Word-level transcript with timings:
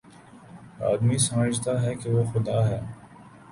آدمی 0.91 1.17
سمجھتا 1.19 1.81
ہے 1.83 1.93
کہ 1.95 2.09
وہ 2.09 2.23
خدا 2.33 2.59
ہے 2.69 2.79